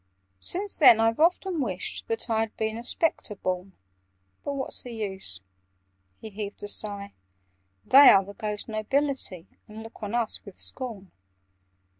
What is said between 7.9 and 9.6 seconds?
are the ghost nobility,